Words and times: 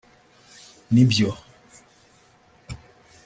Nibyo 0.93 1.29